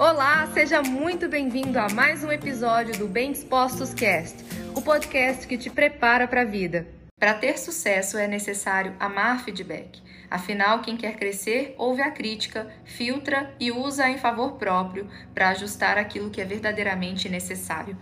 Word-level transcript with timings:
Olá, 0.00 0.46
seja 0.54 0.80
muito 0.80 1.28
bem-vindo 1.28 1.78
a 1.78 1.86
mais 1.90 2.24
um 2.24 2.32
episódio 2.32 2.96
do 2.96 3.06
Bem 3.06 3.32
Dispostos 3.32 3.92
Cast, 3.92 4.42
o 4.74 4.80
podcast 4.80 5.46
que 5.46 5.58
te 5.58 5.68
prepara 5.68 6.26
para 6.26 6.40
a 6.40 6.44
vida. 6.46 6.88
Para 7.18 7.34
ter 7.34 7.58
sucesso 7.58 8.16
é 8.16 8.26
necessário 8.26 8.96
amar 8.98 9.44
feedback. 9.44 10.00
Afinal, 10.30 10.80
quem 10.80 10.96
quer 10.96 11.18
crescer 11.18 11.74
ouve 11.76 12.00
a 12.00 12.10
crítica, 12.10 12.66
filtra 12.82 13.54
e 13.60 13.70
usa 13.70 14.08
em 14.08 14.16
favor 14.16 14.52
próprio 14.52 15.06
para 15.34 15.50
ajustar 15.50 15.98
aquilo 15.98 16.30
que 16.30 16.40
é 16.40 16.46
verdadeiramente 16.46 17.28
necessário. 17.28 17.94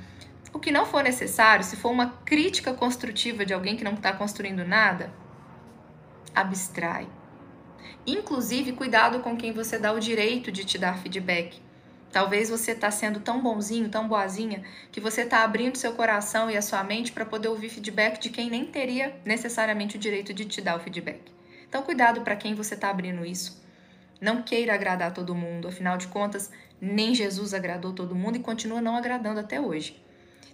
O 0.52 0.60
que 0.60 0.70
não 0.70 0.86
for 0.86 1.02
necessário, 1.02 1.64
se 1.64 1.74
for 1.74 1.90
uma 1.90 2.10
crítica 2.24 2.72
construtiva 2.72 3.44
de 3.44 3.52
alguém 3.52 3.76
que 3.76 3.82
não 3.82 3.94
está 3.94 4.12
construindo 4.12 4.64
nada, 4.64 5.12
abstrai. 6.32 7.08
Inclusive, 8.06 8.70
cuidado 8.70 9.18
com 9.18 9.36
quem 9.36 9.52
você 9.52 9.80
dá 9.80 9.92
o 9.92 9.98
direito 9.98 10.52
de 10.52 10.64
te 10.64 10.78
dar 10.78 10.96
feedback. 10.98 11.66
Talvez 12.10 12.48
você 12.48 12.72
está 12.72 12.90
sendo 12.90 13.20
tão 13.20 13.40
bonzinho, 13.40 13.88
tão 13.88 14.08
boazinha, 14.08 14.62
que 14.90 15.00
você 15.00 15.22
está 15.22 15.44
abrindo 15.44 15.76
seu 15.76 15.92
coração 15.92 16.50
e 16.50 16.56
a 16.56 16.62
sua 16.62 16.82
mente 16.82 17.12
para 17.12 17.26
poder 17.26 17.48
ouvir 17.48 17.68
feedback 17.68 18.18
de 18.18 18.30
quem 18.30 18.48
nem 18.48 18.64
teria 18.64 19.14
necessariamente 19.24 19.96
o 19.96 20.00
direito 20.00 20.32
de 20.32 20.46
te 20.46 20.60
dar 20.60 20.76
o 20.76 20.80
feedback. 20.80 21.20
Então, 21.68 21.82
cuidado 21.82 22.22
para 22.22 22.36
quem 22.36 22.54
você 22.54 22.74
está 22.74 22.88
abrindo 22.88 23.26
isso. 23.26 23.62
Não 24.20 24.42
queira 24.42 24.74
agradar 24.74 25.12
todo 25.12 25.34
mundo, 25.34 25.68
afinal 25.68 25.98
de 25.98 26.08
contas, 26.08 26.50
nem 26.80 27.14
Jesus 27.14 27.52
agradou 27.52 27.92
todo 27.92 28.14
mundo 28.14 28.36
e 28.36 28.40
continua 28.40 28.80
não 28.80 28.96
agradando 28.96 29.40
até 29.40 29.60
hoje. 29.60 30.02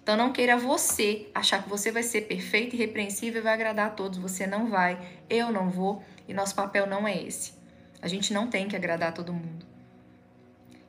Então, 0.03 0.17
não 0.17 0.33
queira 0.33 0.57
você 0.57 1.29
achar 1.35 1.63
que 1.63 1.69
você 1.69 1.91
vai 1.91 2.03
ser 2.03 2.23
perfeito 2.23 2.75
e 2.75 2.79
repreensível 2.79 3.41
e 3.41 3.45
vai 3.45 3.55
agradar 3.55 3.87
a 3.87 3.91
todos. 3.91 4.19
Você 4.19 4.47
não 4.47 4.69
vai, 4.69 4.99
eu 5.31 5.53
não 5.53 5.71
vou 5.71 6.03
e 6.29 6.35
nosso 6.35 6.55
papel 6.55 6.87
não 6.87 7.07
é 7.07 7.23
esse. 7.23 7.55
A 8.03 8.09
gente 8.09 8.35
não 8.35 8.49
tem 8.49 8.69
que 8.69 8.77
agradar 8.77 9.15
todo 9.15 9.33
mundo. 9.33 9.74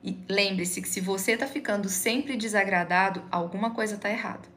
E 0.05 0.23
lembre-se 0.29 0.83
que 0.83 0.87
se 0.87 1.01
você 1.01 1.31
está 1.31 1.47
ficando 1.47 1.89
sempre 1.89 2.37
desagradado, 2.37 3.23
alguma 3.31 3.71
coisa 3.71 3.95
está 3.95 4.07
errada. 4.07 4.47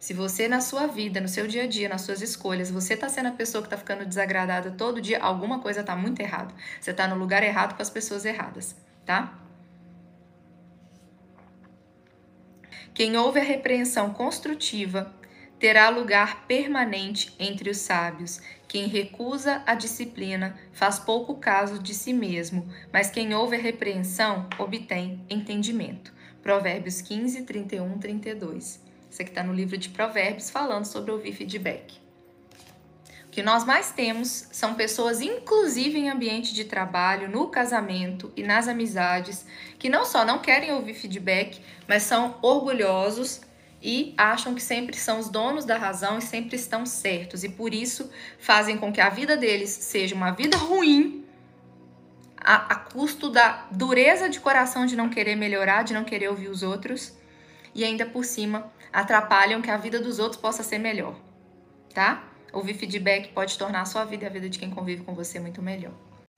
Se 0.00 0.12
você 0.12 0.48
na 0.48 0.60
sua 0.60 0.88
vida, 0.88 1.20
no 1.20 1.28
seu 1.28 1.46
dia 1.46 1.62
a 1.62 1.66
dia, 1.68 1.88
nas 1.88 2.00
suas 2.00 2.20
escolhas, 2.20 2.68
você 2.68 2.94
está 2.94 3.08
sendo 3.08 3.28
a 3.28 3.32
pessoa 3.32 3.62
que 3.62 3.68
está 3.68 3.76
ficando 3.76 4.04
desagradada 4.04 4.72
todo 4.72 5.00
dia, 5.00 5.20
alguma 5.20 5.60
coisa 5.60 5.82
está 5.82 5.94
muito 5.94 6.18
errada. 6.18 6.52
Você 6.80 6.90
está 6.90 7.06
no 7.06 7.14
lugar 7.14 7.44
errado 7.44 7.76
com 7.76 7.82
as 7.82 7.88
pessoas 7.88 8.24
erradas, 8.24 8.74
tá? 9.06 9.38
Quem 12.92 13.16
ouve 13.16 13.38
a 13.38 13.44
repreensão 13.44 14.12
construtiva 14.12 15.14
terá 15.58 15.88
lugar 15.88 16.46
permanente 16.46 17.34
entre 17.38 17.70
os 17.70 17.78
sábios. 17.78 18.40
Quem 18.66 18.86
recusa 18.86 19.62
a 19.66 19.74
disciplina 19.74 20.58
faz 20.72 20.98
pouco 20.98 21.36
caso 21.36 21.78
de 21.78 21.94
si 21.94 22.12
mesmo, 22.12 22.68
mas 22.92 23.10
quem 23.10 23.34
ouve 23.34 23.56
a 23.56 23.60
repreensão 23.60 24.48
obtém 24.58 25.24
entendimento. 25.28 26.12
Provérbios 26.42 27.00
15, 27.00 27.42
31, 27.42 27.98
32. 27.98 28.80
Isso 29.10 29.22
aqui 29.22 29.30
está 29.30 29.42
no 29.42 29.52
livro 29.52 29.76
de 29.76 29.88
Provérbios 29.88 30.50
falando 30.50 30.84
sobre 30.84 31.10
ouvir 31.10 31.32
feedback. 31.32 31.98
O 33.24 33.30
que 33.30 33.42
nós 33.42 33.64
mais 33.64 33.90
temos 33.92 34.48
são 34.52 34.74
pessoas, 34.74 35.20
inclusive 35.20 35.98
em 35.98 36.10
ambiente 36.10 36.54
de 36.54 36.64
trabalho, 36.64 37.28
no 37.28 37.48
casamento 37.48 38.32
e 38.36 38.42
nas 38.42 38.68
amizades, 38.68 39.46
que 39.78 39.88
não 39.88 40.04
só 40.04 40.24
não 40.24 40.38
querem 40.38 40.72
ouvir 40.72 40.94
feedback, 40.94 41.60
mas 41.86 42.02
são 42.02 42.36
orgulhosos 42.42 43.40
e 43.82 44.14
acham 44.16 44.54
que 44.54 44.62
sempre 44.62 44.96
são 44.96 45.18
os 45.18 45.28
donos 45.28 45.64
da 45.64 45.76
razão 45.76 46.18
e 46.18 46.22
sempre 46.22 46.56
estão 46.56 46.84
certos, 46.84 47.44
e 47.44 47.48
por 47.48 47.72
isso 47.72 48.10
fazem 48.38 48.76
com 48.76 48.92
que 48.92 49.00
a 49.00 49.08
vida 49.08 49.36
deles 49.36 49.70
seja 49.70 50.14
uma 50.14 50.32
vida 50.32 50.56
ruim, 50.56 51.24
a, 52.36 52.72
a 52.72 52.76
custo 52.76 53.30
da 53.30 53.66
dureza 53.70 54.28
de 54.28 54.40
coração 54.40 54.86
de 54.86 54.96
não 54.96 55.08
querer 55.08 55.36
melhorar, 55.36 55.82
de 55.82 55.94
não 55.94 56.04
querer 56.04 56.28
ouvir 56.28 56.48
os 56.48 56.62
outros, 56.62 57.16
e 57.74 57.84
ainda 57.84 58.06
por 58.06 58.24
cima 58.24 58.72
atrapalham 58.92 59.62
que 59.62 59.70
a 59.70 59.76
vida 59.76 60.00
dos 60.00 60.18
outros 60.18 60.40
possa 60.40 60.62
ser 60.62 60.78
melhor, 60.78 61.14
tá? 61.94 62.24
Ouvir 62.52 62.74
feedback 62.74 63.32
pode 63.32 63.58
tornar 63.58 63.82
a 63.82 63.84
sua 63.84 64.04
vida 64.04 64.24
e 64.24 64.26
a 64.26 64.30
vida 64.30 64.48
de 64.48 64.58
quem 64.58 64.70
convive 64.70 65.04
com 65.04 65.14
você 65.14 65.38
muito 65.38 65.60
melhor. 65.60 66.07